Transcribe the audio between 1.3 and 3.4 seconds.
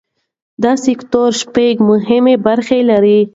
شپږ مهمې برخې لري.